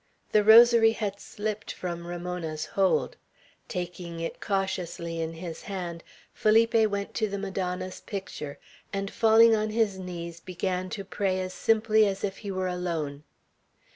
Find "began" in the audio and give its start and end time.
10.39-10.89